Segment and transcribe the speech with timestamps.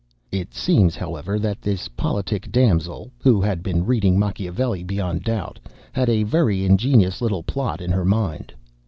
[0.31, 5.59] It seems, however, that this politic damsel (who had been reading Machiavelli, beyond doubt),
[5.91, 8.51] had a very ingenious little plot in her mind.